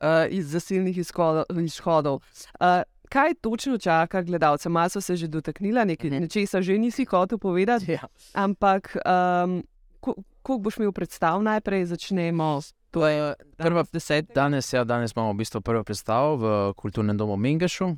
Uh, 0.03 0.25
iz 0.29 0.49
zasilnih 0.51 0.97
izhodov. 0.97 2.23
Uh, 2.59 2.81
kaj 3.13 3.35
točno 3.41 3.77
čaka 3.77 4.21
gledalce? 4.21 4.69
Malo 4.69 5.01
se 5.01 5.15
že 5.15 5.27
dotaknila, 5.27 5.85
nekaj 5.85 6.09
nečesa 6.19 6.61
že 6.61 6.77
nisi 6.77 7.05
hotel 7.05 7.37
povedati. 7.37 7.91
Ja. 7.91 8.07
Ampak, 8.33 8.97
um, 9.05 9.61
kako 10.01 10.57
boš 10.59 10.77
imel 10.77 10.91
predstav, 10.91 11.41
najprej 11.43 11.85
začnemo. 11.85 12.59
To 12.93 13.07
je 13.07 13.33
prva 13.57 13.83
deset. 13.93 14.29
Danes, 14.35 14.73
ja, 14.73 14.83
danes 14.83 15.15
imamo 15.15 15.33
v 15.33 15.37
bistvu 15.41 15.61
prvo 15.61 15.83
predstavo 15.83 16.35
v 16.37 16.73
kulturnem 16.77 17.17
domu 17.17 17.37
Mingešu, 17.37 17.85
uh, 17.85 17.95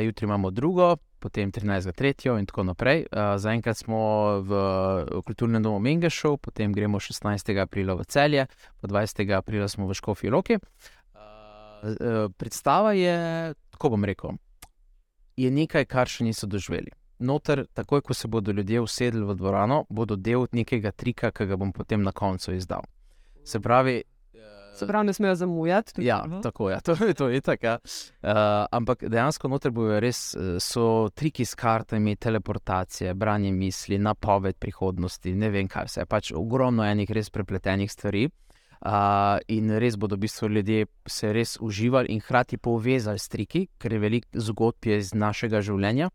jutri 0.00 0.24
imamo 0.24 0.50
drugo, 0.50 0.96
potem 1.18 1.52
13. 1.52 1.92
tretjo 1.92 2.38
in 2.38 2.46
tako 2.46 2.64
naprej. 2.64 3.04
Uh, 3.12 3.36
zaenkrat 3.36 3.76
smo 3.76 4.40
v, 4.40 4.62
kulturnem 5.26 5.62
domu 5.62 5.78
Mingešu, 5.78 6.38
potem 6.40 6.72
gremo 6.72 6.96
16. 6.96 7.60
aprila 7.60 7.94
v 7.94 8.08
celje, 8.08 8.46
po 8.80 8.88
20. 8.88 9.36
aprila 9.36 9.68
smo 9.68 9.86
v 9.86 9.94
Škofi 9.94 10.30
Loki. 10.30 10.56
Uh, 10.56 10.62
uh, 11.84 12.32
predstava 12.32 12.96
je, 12.96 13.52
kako 13.76 13.88
bom 13.88 14.04
rekel, 14.04 14.40
je 15.36 15.50
nekaj, 15.50 15.84
kar 15.84 16.08
še 16.08 16.24
niso 16.24 16.48
doživeli. 16.48 16.88
Noter, 17.20 17.66
takoj 17.74 18.00
ko 18.00 18.14
se 18.14 18.28
bodo 18.28 18.52
ljudje 18.52 18.80
usedli 18.80 19.26
v 19.28 19.36
dvorano, 19.36 19.84
bodo 19.90 20.16
del 20.16 20.48
nekega 20.52 20.96
trika, 20.96 21.36
ki 21.36 21.52
ga 21.52 21.56
bom 21.60 21.72
potem 21.72 22.00
na 22.00 22.16
koncu 22.16 22.56
izdal. 22.56 22.88
Se 23.44 23.60
pravi, 23.60 24.00
Se 24.78 24.86
pravi, 24.86 25.06
ne 25.06 25.14
smejo 25.14 25.34
zamujati. 25.34 26.04
Ja, 26.04 26.22
tako 26.42 26.70
je, 26.70 26.80
to, 26.80 26.96
to 27.16 27.28
je 27.28 27.40
tako. 27.40 27.66
Ja. 27.66 27.78
Uh, 28.22 28.30
ampak 28.70 29.04
dejansko 29.08 29.48
noter 29.48 29.72
bojo 29.74 30.00
res 30.00 30.20
so 30.62 31.08
triki 31.14 31.44
s 31.44 31.58
kartami, 31.58 32.16
teleportacije, 32.16 33.14
branje 33.14 33.52
misli, 33.52 33.98
napoved 33.98 34.58
prihodnosti, 34.58 35.34
ne 35.34 35.50
vem 35.50 35.68
kaj 35.68 35.88
vse. 35.90 36.06
Pač 36.06 36.32
ogromno 36.36 36.86
enih 36.86 37.10
res 37.10 37.30
prepletenih 37.34 37.90
stvari. 37.92 38.28
Uh, 38.78 39.40
in 39.50 39.72
res 39.82 39.96
bodo 39.98 40.14
v 40.14 40.22
bistvu 40.22 40.52
ljudje 40.54 40.86
se 41.10 41.32
res 41.34 41.56
uživali 41.60 42.12
in 42.14 42.20
hkrati 42.22 42.60
povezali 42.62 43.18
s 43.18 43.26
triki, 43.28 43.64
ker 43.78 43.92
je 43.92 43.98
veliko 43.98 44.38
zgodb 44.38 44.86
iz 44.94 45.10
našega 45.18 45.60
življenja. 45.66 46.12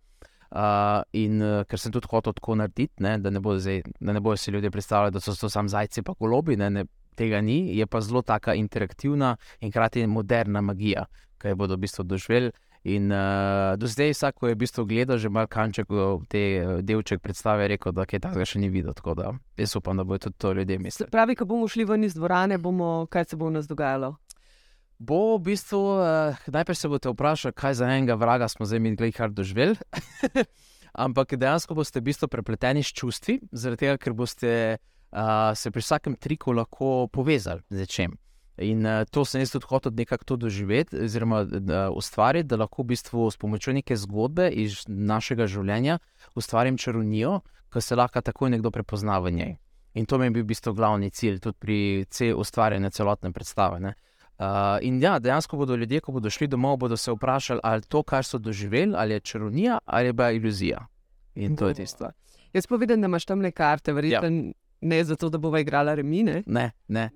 Uh, 0.54 1.02
in 1.18 1.42
uh, 1.42 1.64
ker 1.66 1.82
sem 1.82 1.92
tudi 1.92 2.08
hotel 2.08 2.36
tako 2.38 2.56
narediti, 2.62 3.02
ne, 3.04 3.18
da 3.18 3.32
ne 3.34 3.42
bodo 3.42 4.22
bo 4.22 4.36
si 4.38 4.52
ljudje 4.52 4.72
predstavljali, 4.72 5.12
da 5.12 5.20
so 5.20 5.34
to 5.36 5.50
samo 5.50 5.68
zajci, 5.68 6.04
pa 6.06 6.14
golobi, 6.20 6.56
ne, 6.56 6.70
ne, 6.70 6.86
tega 7.14 7.42
ni, 7.42 7.78
je 7.78 7.86
pa 7.88 8.02
zelo 8.02 8.22
taka 8.22 8.54
interaktivna 8.60 9.36
in 9.62 9.72
hkrati 9.72 10.06
moderna 10.08 10.62
magija, 10.62 11.08
ki 11.42 11.54
jo 11.54 11.60
bodo 11.60 11.78
v 11.78 11.86
bistvu 11.86 12.06
doživeli. 12.08 12.54
In 12.84 13.08
uh, 13.16 13.80
do 13.80 13.88
zdaj, 13.88 14.12
vsak, 14.12 14.36
ko 14.36 14.50
je 14.52 14.56
v 14.58 14.60
bistvu 14.60 14.84
gledal 14.84 15.16
že 15.16 15.32
malo 15.32 15.48
kanček 15.48 15.88
v 15.88 16.20
te 16.28 16.42
delček 16.84 17.24
predstave, 17.24 17.64
je 17.64 17.80
rekel, 17.80 17.96
da 17.96 18.04
je 18.04 18.20
takega 18.20 18.44
še 18.44 18.60
ni 18.60 18.68
videl. 18.68 18.92
Tako 18.92 19.16
da 19.16 19.32
jaz 19.56 19.76
upam, 19.80 19.96
da 19.96 20.04
bo 20.04 20.20
tudi 20.20 20.36
to 20.36 20.52
ljudje 20.52 20.80
mislili. 20.84 21.08
Pravi, 21.08 21.36
ko 21.40 21.48
bomo 21.48 21.68
šli 21.72 21.88
ven 21.88 22.04
iz 22.04 22.12
dvorane, 22.14 22.60
bomo, 22.60 23.08
kaj 23.08 23.32
se 23.32 23.40
bo 23.40 23.48
v 23.48 23.56
nas 23.56 23.72
dogajalo. 23.72 24.18
Bo 25.00 25.38
v 25.38 25.48
bistvu, 25.48 25.80
uh, 25.80 26.44
najprej 26.52 26.76
se 26.76 26.92
boste 26.92 27.16
vprašali, 27.16 27.56
kaj 27.56 27.80
za 27.80 27.88
enega 27.88 28.20
vraga 28.20 28.52
smo 28.52 28.68
zdaj 28.68 28.84
mi 28.84 29.12
kar 29.16 29.32
doživeli. 29.32 29.80
Ampak 30.94 31.40
dejansko 31.40 31.74
boste 31.74 32.04
v 32.04 32.12
bistvu 32.12 32.28
prepleteni 32.28 32.84
s 32.84 32.92
čustvi, 32.92 33.40
zaradi 33.52 33.88
tega, 33.88 33.96
ker 33.98 34.14
boste 34.14 34.52
uh, 34.76 34.93
se 35.56 35.72
pri 35.72 35.82
vsakem 35.82 36.16
triku 36.16 36.52
lahko 36.52 37.08
povezali 37.08 37.62
z 37.70 37.86
čem. 37.86 38.18
In 38.58 38.86
uh, 38.86 39.02
to 39.10 39.26
sem 39.26 39.42
jaz 39.42 39.52
tudi 39.52 39.66
hotel 39.66 39.92
nekako 39.98 40.36
doživeti, 40.38 41.00
oziroma 41.06 41.42
uh, 41.42 41.98
ustvariti, 41.98 42.48
da 42.48 42.60
lahko 42.62 42.84
v 42.84 42.94
bistvu 42.94 43.32
s 43.32 43.38
pomočjo 43.38 43.74
neke 43.74 43.98
zgodbe 43.98 44.50
iz 44.50 44.84
našega 44.88 45.48
življenja 45.50 45.98
ustvarim 46.36 46.78
čarovnijo, 46.78 47.40
ki 47.74 47.82
se 47.82 47.96
lahko 47.98 48.22
takoj 48.22 48.54
nekdo 48.54 48.72
prepozna 48.72 49.18
v 49.20 49.32
njej. 49.32 49.56
In 49.94 50.06
to 50.06 50.18
mi 50.18 50.30
je 50.30 50.36
bil 50.38 50.44
v 50.44 50.52
bistvu 50.54 50.74
glavni 50.74 51.10
cilj, 51.10 51.40
tudi 51.42 51.58
pri 51.60 52.34
ustvarjanju 52.38 52.90
celotne 52.94 53.32
predstave. 53.34 53.94
Uh, 54.38 54.78
in 54.82 55.02
ja, 55.02 55.18
dejansko 55.20 55.58
bodo 55.58 55.76
ljudje, 55.76 56.02
ko 56.02 56.12
bodo 56.12 56.30
šli 56.30 56.48
domov, 56.48 56.78
bodo 56.78 56.98
se 56.98 57.12
vprašali, 57.12 57.62
ali 57.64 57.82
to, 57.82 58.04
kar 58.04 58.26
so 58.26 58.38
doživeli, 58.38 58.94
ali 58.98 59.14
je 59.14 59.20
čarovnija 59.20 59.80
ali 59.86 60.08
je 60.08 60.14
bila 60.14 60.32
iluzija. 60.32 60.86
In 61.36 61.58
to 61.58 61.68
je 61.68 61.74
tisto. 61.74 62.10
Jaz 62.54 62.68
povedem, 62.68 63.02
da 63.02 63.10
imaš 63.10 63.26
tam 63.26 63.42
le 63.42 63.52
karte, 63.52 63.94
verjetno 63.94 64.30
ja. 64.30 64.54
Ne 64.84 65.04
zato, 65.04 65.30
da 65.30 65.38
bova 65.38 65.60
igrala 65.60 65.96
remine. 65.96 66.44
Ne, 66.46 66.72
ne. 66.88 67.10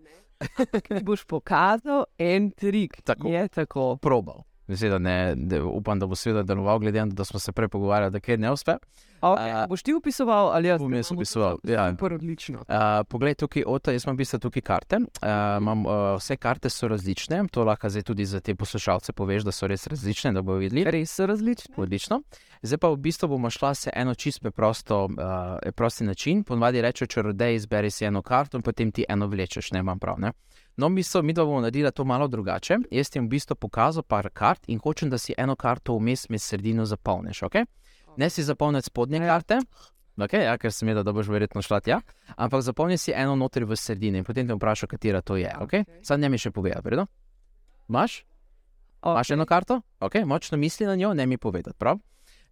Ti 0.88 1.04
boš 1.04 1.26
pokazal 1.26 2.04
en 2.18 2.52
trik, 2.52 3.02
tako 3.02 3.28
je 3.28 3.48
tako. 3.48 3.98
Probal. 4.02 4.44
Veseda, 4.68 5.00
ne, 5.00 5.34
de, 5.36 5.62
upam, 5.62 6.00
da 6.00 6.08
bo 6.08 6.16
seveda 6.16 6.44
deloval, 6.44 6.80
glede 6.80 7.00
na 7.00 7.10
to, 7.10 7.16
da 7.16 7.26
smo 7.26 7.40
se 7.40 7.52
prej 7.52 7.68
pogovarjali, 7.68 8.12
da 8.12 8.20
kaj 8.20 8.38
ne 8.38 8.52
uspe. 8.52 8.76
Okay, 9.22 9.64
uh, 9.64 9.70
boš 9.70 9.82
ti 9.82 9.94
upisoval 9.94 10.52
ali 10.54 10.68
jaz? 10.68 10.82
Bom 10.82 10.94
jaz 10.94 11.12
upisoval. 11.12 11.58
Ja. 11.64 11.96
Odlično. 12.00 12.60
Uh, 12.60 12.76
poglej, 13.10 13.36
tukaj, 13.36 13.64
ota, 13.68 13.92
jaz 13.92 14.06
imam 14.06 14.18
bistvo 14.18 14.40
tukaj 14.40 14.62
karte. 14.62 14.96
Uh, 14.98 15.30
imam, 15.62 15.86
uh, 15.86 15.94
vse 16.20 16.38
karte 16.38 16.70
so 16.70 16.88
različne, 16.88 17.44
to 17.52 17.64
lahko 17.64 17.90
zdaj 17.90 18.04
tudi 18.04 18.26
za 18.26 18.40
te 18.40 18.56
poslušalce 18.56 19.14
poveš, 19.14 19.44
da 19.44 19.52
so 19.52 19.68
res 19.68 19.88
različne, 19.88 20.34
da 20.34 20.42
bodo 20.42 20.60
videli. 20.62 20.84
Res 20.84 21.16
so 21.16 21.26
različne. 21.26 21.74
Odlično. 21.78 22.22
Zdaj 22.62 22.78
pa 22.78 22.90
v 22.90 22.98
bistvu 22.98 23.28
bomo 23.28 23.50
šla 23.50 23.74
se 23.74 23.92
eno 23.96 24.14
čist 24.16 24.42
preprosto, 24.42 25.06
uh, 25.06 25.72
prosti 25.76 26.04
način. 26.04 26.44
Ponovadi 26.44 26.82
rečeš, 26.82 27.08
če 27.08 27.22
rodej 27.32 27.56
izberi 27.56 27.92
si 27.92 28.06
eno 28.06 28.22
karto 28.22 28.58
in 28.58 28.64
potem 28.64 28.92
ti 28.92 29.06
eno 29.10 29.28
vlečeš, 29.28 29.72
ne 29.72 29.80
imam 29.80 30.00
prav. 30.00 30.20
Ne? 30.20 30.34
No, 30.78 30.90
mi, 30.90 31.04
so, 31.04 31.22
mi 31.22 31.34
dva 31.34 31.46
bomo 31.46 31.62
naredili 31.62 31.92
to 31.92 32.04
malo 32.06 32.28
drugače. 32.28 32.78
Jaz 32.92 33.10
ti 33.10 33.20
bom 33.20 33.26
v 33.26 33.30
bistvu 33.30 33.56
pokazal 33.56 34.04
par 34.04 34.30
kart 34.30 34.62
in 34.68 34.80
hočem, 34.80 35.10
da 35.10 35.18
si 35.18 35.34
eno 35.38 35.56
karto 35.56 35.96
vmes 35.98 36.28
med 36.30 36.42
sredino 36.42 36.86
zapolniš. 36.86 37.42
Okay? 37.50 37.66
Ne 38.18 38.30
si 38.30 38.44
zapolniti 38.44 38.86
spodnje 38.86 39.20
karte, 39.26 39.58
okay, 40.18 40.46
ja, 40.46 40.54
ker 40.58 40.72
sem 40.74 40.90
vedel, 40.90 41.04
da 41.04 41.14
boš 41.14 41.32
verjetno 41.34 41.62
šla 41.66 41.80
tja, 41.82 41.98
ampak 42.36 42.62
zapolni 42.62 42.98
si 42.98 43.14
eno 43.16 43.36
noter 43.36 43.66
v 43.66 43.76
sredini 43.76 44.22
in 44.22 44.26
potem 44.26 44.48
te 44.48 44.54
vprašam, 44.54 44.90
katera 44.90 45.22
to 45.22 45.40
je. 45.42 45.50
Okay? 45.50 45.82
Okay. 45.82 46.06
Sad 46.06 46.22
ne 46.22 46.30
mi 46.30 46.38
še 46.38 46.54
povedati, 46.54 46.86
predno. 46.86 47.08
Imaš? 47.90 48.22
Okay. 49.02 49.16
Imaš 49.16 49.34
eno 49.34 49.46
karto? 49.46 49.82
Okay, 50.00 50.26
močno 50.26 50.62
misli 50.62 50.86
na 50.86 50.96
njo, 50.96 51.14
ne 51.14 51.26
mi 51.26 51.38
povedati. 51.38 51.78
Prav? 51.78 51.98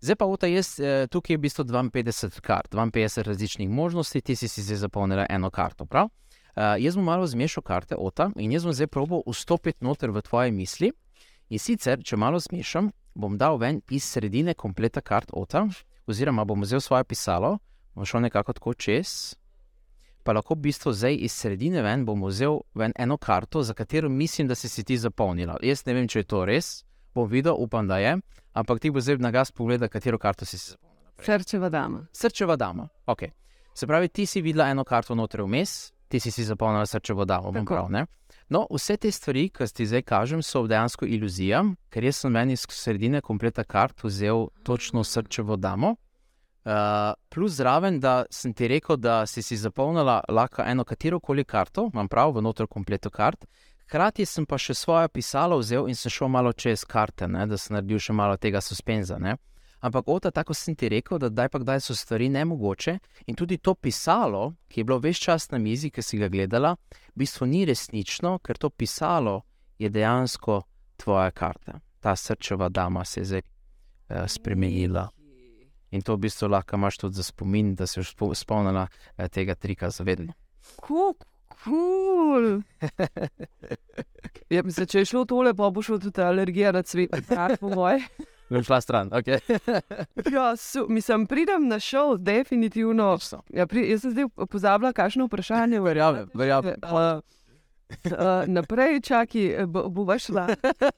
Zdaj 0.01 0.15
pa 0.15 0.25
vta 0.25 0.47
jaz, 0.49 0.79
eh, 0.79 1.07
tukaj 1.07 1.33
je 1.33 1.37
v 1.37 1.41
bistvu 1.41 1.63
52 1.65 2.41
kart, 2.41 2.73
52 2.73 3.23
različnih 3.23 3.69
možnosti, 3.69 4.21
ti 4.21 4.35
si 4.35 4.47
si 4.47 4.61
zdaj 4.61 4.77
zapolnila 4.89 5.25
eno 5.29 5.49
karto. 5.49 5.85
Prav? 5.85 6.09
Uh, 6.55 6.77
jaz 6.79 6.95
bom 6.95 7.03
malo 7.03 7.27
zmešal 7.27 7.63
karte 7.63 7.95
OTA 7.99 8.29
in 8.39 8.51
jaz 8.51 8.63
bom 8.63 8.73
zdaj 8.73 8.87
probo 8.87 9.19
vstopiti 9.27 9.83
noter 9.83 10.11
v 10.11 10.21
tvoje 10.23 10.51
misli. 10.55 10.91
In 11.49 11.59
sicer, 11.59 11.99
če 11.99 12.17
malo 12.17 12.39
zmešam, 12.39 12.89
bom 13.13 13.35
dal 13.37 13.59
ven 13.59 13.81
iz 13.91 14.07
sredine 14.07 14.53
kompleta 14.53 15.01
kart 15.01 15.29
OTA, 15.33 15.67
oziroma 16.07 16.45
bom 16.45 16.63
vzel 16.63 16.81
svoje 16.81 17.03
pisalo, 17.03 17.57
bom 17.93 18.05
šel 18.05 18.23
nekako 18.25 18.53
tako 18.53 18.73
čez. 18.73 19.35
Pa 20.23 20.33
lahko 20.33 20.55
v 20.55 20.65
bistvu 20.65 20.93
zdaj 20.95 21.19
iz 21.27 21.35
sredine 21.35 21.83
ven 21.85 22.05
bom 22.05 22.23
vzel 22.23 22.61
ven 22.73 22.95
eno 22.97 23.17
karto, 23.17 23.61
za 23.61 23.73
katero 23.73 24.09
mislim, 24.09 24.47
da 24.47 24.55
si, 24.55 24.69
si 24.69 24.83
ti 24.83 24.97
zapolnila. 24.97 25.59
Jaz 25.61 25.85
ne 25.85 25.93
vem, 25.93 26.07
če 26.07 26.23
je 26.23 26.29
to 26.31 26.45
res, 26.45 26.85
bom 27.13 27.27
videl, 27.29 27.53
upam, 27.59 27.87
da 27.87 27.99
je, 27.99 28.15
ampak 28.53 28.79
ti 28.79 28.89
bo 28.89 29.03
zdaj 29.03 29.19
na 29.19 29.31
gas 29.31 29.51
pogledal, 29.51 29.89
katero 29.89 30.17
karto 30.17 30.45
si 30.45 30.57
si 30.57 30.71
zapolnila. 30.71 30.95
Srčeva 31.21 31.69
dama. 31.69 32.07
Srčeva 32.11 32.55
dama. 32.55 32.89
Okay. 33.07 33.31
Se 33.75 33.87
pravi, 33.87 34.09
ti 34.09 34.25
si 34.25 34.41
videla 34.41 34.69
eno 34.71 34.83
karto 34.83 35.15
noter 35.15 35.43
vmes, 35.43 35.91
ti 36.07 36.19
si 36.19 36.31
si 36.31 36.43
zapolnil 36.43 36.85
srčevo 36.85 37.25
damo. 37.25 37.51
Prav, 37.65 37.89
no, 38.49 38.67
vse 38.71 38.97
te 38.97 39.11
stvari, 39.11 39.49
ki 39.49 39.67
ti 39.73 39.85
zdaj 39.85 40.03
kažem, 40.05 40.41
so 40.43 40.65
dejansko 40.67 41.05
iluzija, 41.05 41.63
ker 41.89 42.03
jaz 42.03 42.23
sem 42.23 42.31
meni 42.31 42.53
iz 42.53 42.65
sredine 42.69 43.21
kompleta 43.21 43.63
kart 43.63 44.03
vzel 44.03 44.47
točno 44.63 45.03
srčevo 45.03 45.55
damo. 45.55 45.95
Uh, 46.65 47.13
plus 47.29 47.51
zraven, 47.59 47.99
da 48.01 48.23
sem 48.33 48.53
ti 48.53 48.67
rekel, 48.67 48.97
da 48.97 49.25
si 49.29 49.43
si 49.45 49.57
zapolnila 49.57 50.23
lahko 50.29 50.63
eno 50.65 50.83
katero 50.83 51.19
koli 51.19 51.43
karto, 51.45 51.89
imam 51.93 52.07
prav 52.09 52.33
v 52.33 52.41
notranjem 52.41 52.71
kompletu 52.73 53.09
kart. 53.09 53.45
Hkrati 53.85 54.25
sem 54.25 54.47
pa 54.49 54.57
še 54.57 54.73
svoje 54.73 55.11
pisalo 55.13 55.59
vzel 55.61 55.85
in 55.85 55.95
sem 55.95 56.09
šel 56.09 56.31
malo 56.33 56.53
čez 56.53 56.87
karte, 56.89 57.27
ne, 57.29 57.45
da 57.45 57.57
sem 57.57 57.75
naredil 57.77 58.01
še 58.01 58.13
malo 58.17 58.37
tega 58.41 58.61
suspenza. 58.65 59.19
Ne. 59.21 59.35
Ampak, 59.85 60.07
ota, 60.07 60.31
tako 60.31 60.53
sem 60.57 60.73
ti 60.75 60.89
rekel, 60.89 61.19
da 61.21 61.29
daj 61.29 61.49
pa 61.53 61.59
kdaj 61.61 61.83
so 61.85 61.95
stvari 61.95 62.29
nemogoče. 62.33 62.97
In 63.29 63.35
tudi 63.37 63.59
to 63.61 63.75
pisalo, 63.75 64.55
ki 64.67 64.79
je 64.81 64.85
bilo 64.87 64.97
več 64.99 65.21
čas 65.27 65.51
na 65.51 65.59
mizi, 65.61 65.91
ki 65.93 66.01
si 66.01 66.17
ga 66.17 66.29
gledala, 66.31 66.73
v 67.13 67.21
bistvu 67.21 67.45
ni 67.45 67.65
resnično, 67.69 68.39
ker 68.41 68.57
to 68.57 68.71
pisalo 68.73 69.43
je 69.77 69.91
dejansko 69.93 70.63
tvoja 70.97 71.29
karta. 71.31 71.77
Ta 72.01 72.15
srčeva 72.15 72.69
dama 72.69 73.05
se 73.05 73.21
je 73.21 73.25
zdaj 73.25 73.45
uh, 73.45 74.25
spremenila. 74.27 75.05
In 75.93 76.01
to 76.01 76.17
v 76.17 76.25
bistvu 76.25 76.49
lahko 76.49 76.81
imaš 76.81 76.97
tudi 77.05 77.21
za 77.21 77.29
spomin, 77.29 77.75
da 77.75 77.85
si 77.85 78.01
spomnila 78.33 78.87
uh, 78.89 79.27
tega 79.29 79.55
trika 79.55 79.93
zavedanja. 79.93 80.33
Kuk. 80.81 81.27
Cool. 81.65 82.61
ja, 84.53 84.61
mislim, 84.63 84.87
če 84.87 85.01
je 85.01 85.09
šlo 85.09 85.23
tole, 85.29 85.53
pa 85.53 85.69
bo 85.69 85.81
šlo 85.81 85.97
tudi 86.01 86.21
alergija 86.21 86.73
na 86.73 86.81
cvet, 86.85 87.13
kar 87.29 87.55
po 87.61 87.69
moje. 87.69 88.01
Bom 88.49 88.63
šla 88.63 88.81
stran. 88.81 89.09
Okay. 89.09 89.39
ja, 90.35 90.55
su, 90.55 90.85
mislim, 90.89 91.25
pridem 91.27 91.67
na 91.67 91.79
šov, 91.79 92.17
definitivno. 92.17 93.17
Ja, 93.49 93.67
pri, 93.67 93.89
jaz 93.91 94.01
sem 94.01 94.11
zdaj 94.11 94.29
pozabila, 94.49 94.93
kakšno 94.93 95.25
vprašanje. 95.25 95.81
Verjamem, 95.81 96.29
verjamem. 96.39 96.75
Uh, 96.83 97.21
Uh, 98.05 98.47
naprej, 98.47 98.97
čakaj, 99.01 99.65
bo, 99.69 99.83
bo 99.89 100.17
šla 100.19 100.47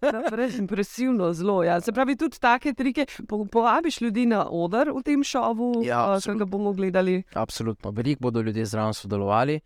naprej, 0.01 0.55
impresivno, 0.57 1.33
zelo. 1.33 1.63
Ja. 1.63 1.81
Se 1.81 1.91
pravi, 1.91 2.15
tudi 2.15 2.39
take 2.39 2.73
trike. 2.73 3.05
Po, 3.27 3.45
povabiš 3.45 4.01
ljudi 4.01 4.25
na 4.25 4.45
oder 4.49 4.91
v 4.95 5.03
tem 5.03 5.23
šovu, 5.23 5.83
Ja, 5.83 6.15
uh, 6.15 6.23
ki 6.23 6.37
ga 6.39 6.45
bomo 6.45 6.71
gledali. 6.73 7.23
Absolutno, 7.33 7.91
veliko 7.91 8.21
bodo 8.21 8.41
ljudje 8.41 8.65
zraven 8.65 8.93
sodelovali, 8.93 9.59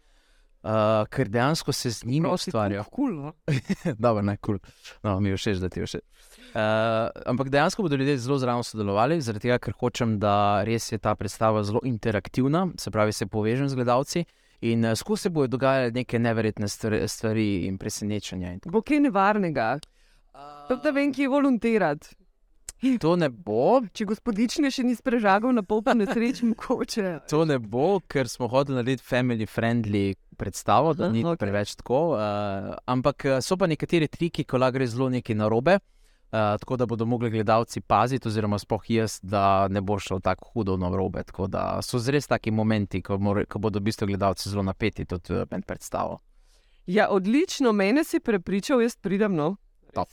uh, 0.64 1.08
ker 1.10 1.30
dejansko 1.30 1.72
se 1.72 1.92
z 1.92 2.06
njimi 2.06 2.30
ustvarja. 2.32 2.84
Cool, 2.96 3.16
no? 3.16 3.34
Dobro, 4.06 4.22
ne, 4.22 4.38
kul. 4.38 4.60
Cool. 4.60 5.02
No, 5.04 5.20
mi 5.20 5.30
je 5.30 5.38
všeč, 5.38 5.58
da 5.58 5.70
ti 5.70 5.80
je 5.80 5.86
všeč. 5.86 6.04
Uh, 6.52 7.10
ampak 7.26 7.50
dejansko 7.50 7.84
bodo 7.84 7.96
ljudje 7.96 8.18
zelo 8.18 8.38
zraven 8.38 8.64
sodelovali, 8.64 9.22
zaradi 9.22 9.48
tega, 9.48 9.60
ker 9.64 9.76
hočem, 9.80 10.18
da 10.20 10.64
res 10.68 10.92
je 10.92 11.00
ta 11.00 11.16
predstava 11.16 11.64
zelo 11.64 11.80
interaktivna, 11.88 12.68
se 12.78 12.92
pravi, 12.92 13.14
se 13.16 13.26
povežem 13.26 13.70
z 13.70 13.80
gledalci 13.80 14.26
in 14.62 14.86
uh, 14.86 14.96
skozi 14.96 15.28
se 15.28 15.30
bodo 15.30 15.56
dogajale 15.58 15.92
neke 15.92 16.20
neverjetne 16.20 16.68
stvari, 16.68 17.66
in 17.66 17.78
presenečenja. 17.78 18.54
In 18.54 18.60
tako. 18.60 18.78
Bo 18.78 18.82
kaj 18.86 19.00
nevarnega. 19.08 19.78
Tudi 20.68 20.84
da 20.84 20.92
vem, 20.96 21.14
ki 21.14 21.26
je 21.26 21.30
volontirati. 21.30 22.16
To 23.04 23.16
ne 23.16 23.30
bo, 23.30 23.82
Če 23.94 24.06
gospodične 24.10 24.72
še 24.74 24.84
ni 24.86 24.96
sprežagal 24.98 25.54
na 25.54 25.64
pol, 25.66 25.84
pa 25.86 25.94
nesreč 25.98 26.42
mogoče. 26.46 27.22
to 27.30 27.46
ne 27.46 27.60
bo, 27.60 28.00
ker 28.08 28.30
smo 28.30 28.50
hoteli 28.52 28.80
narediti 28.80 29.06
family 29.06 29.48
friendly 29.48 30.16
predstavo, 30.38 30.94
da 30.98 31.10
ni 31.10 31.24
okay. 31.24 31.38
preveč 31.38 31.76
tako. 31.78 32.18
Uh, 32.18 32.74
ampak 32.90 33.26
uh, 33.26 33.40
so 33.42 33.58
pa 33.58 33.70
nekateri 33.70 34.10
triki, 34.10 34.44
ko 34.44 34.58
lahko 34.58 34.80
gre 34.80 34.88
zelo 34.90 35.10
nekaj 35.14 35.38
narobe. 35.38 35.78
Uh, 36.32 36.56
tako 36.58 36.78
da 36.80 36.86
bodo 36.88 37.06
mogli 37.06 37.30
gledalci 37.30 37.82
paziti, 37.84 38.28
oziroma 38.28 38.58
spoh 38.60 38.86
jaz, 38.90 39.20
da 39.22 39.68
ne 39.68 39.82
bo 39.84 40.00
šlo 40.00 40.22
tako 40.24 40.48
hudo 40.54 40.78
na 40.80 40.90
robe. 40.90 41.26
Tako 41.28 41.48
da 41.52 41.82
so 41.84 42.00
res 42.08 42.28
taki 42.28 42.52
momenti, 42.56 43.02
ko, 43.04 43.20
more, 43.20 43.46
ko 43.46 43.60
bodo 43.60 43.84
v 43.84 43.92
bistvu 43.92 44.08
gledalci 44.08 44.50
zelo 44.50 44.64
napeti 44.64 45.06
tudi 45.06 45.44
med 45.52 45.68
predstavo. 45.68 46.22
Ja, 46.88 47.12
odlično, 47.12 47.76
mene 47.76 48.04
si 48.04 48.20
prepričal, 48.20 48.82
jaz 48.82 48.96
pridem, 48.98 49.36
no, 49.36 49.58
Top. 49.94 50.08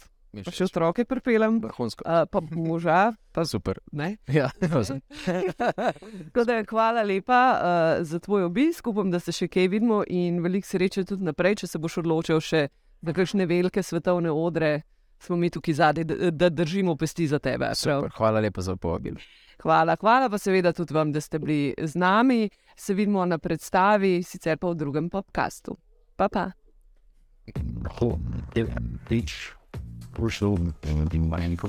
Pa 0.45 0.53
še 0.53 0.67
otroke 0.69 1.05
pripeljem, 1.09 1.57
Vrhunsko. 1.63 2.05
uh, 2.05 2.27
pa 2.29 2.43
moža. 2.53 3.15
Pa 3.33 3.45
super. 3.49 3.79
Ne? 3.93 4.17
Ja, 4.29 4.51
da, 6.49 6.59
hvala 6.69 7.03
lepa 7.03 7.41
uh, 7.57 8.05
za 8.05 8.21
tvoj 8.21 8.45
obisk, 8.51 8.87
upam, 8.87 9.11
da 9.11 9.21
se 9.21 9.33
še 9.33 9.49
kaj 9.49 9.71
vidimo 9.73 10.03
in 10.05 10.43
veliko 10.45 10.69
sreče 10.69 11.07
tudi 11.09 11.25
naprej, 11.25 11.63
če 11.63 11.73
se 11.73 11.81
boš 11.81 12.03
odločil 12.05 12.45
še 12.45 12.69
za 13.01 13.15
kakšne 13.17 13.49
velike 13.49 13.83
svetovne 13.83 14.31
odre. 14.31 14.83
Smo 15.19 15.35
mi 15.37 15.51
tukaj 15.51 15.75
zadaj, 15.75 16.05
da, 16.07 16.31
da 16.31 16.49
držimo 16.53 16.95
pesti 16.97 17.27
za 17.27 17.41
tebe. 17.43 17.73
super. 17.75 18.13
Hvala 18.15 18.41
lepa 18.41 18.63
za 18.63 18.77
povabilo. 18.77 19.19
Hvala, 19.59 19.97
hvala 19.99 20.29
pa 20.31 20.39
seveda 20.39 20.71
tudi 20.73 20.95
vam, 20.95 21.11
da 21.13 21.21
ste 21.21 21.39
bili 21.43 21.75
z 21.75 21.99
nami. 21.99 22.47
Se 22.77 22.95
vidimo 22.95 23.25
na 23.27 23.39
predstavi, 23.39 24.23
sicer 24.23 24.59
pa 24.59 24.71
v 24.71 24.79
drugem 24.79 25.11
podkastu. 25.11 25.75
Pa 26.17 26.29
pa. 26.29 26.51
Each 29.11 29.58
crucial 30.19 30.59
in 30.83 31.31
mind 31.31 31.61
for 31.61 31.69